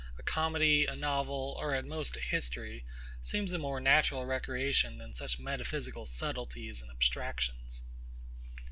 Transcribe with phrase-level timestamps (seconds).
[0.17, 2.87] A comedy, a novel, or at most a history,
[3.21, 7.83] seems a more natural recreation than such metaphysical subtleties and abstractions.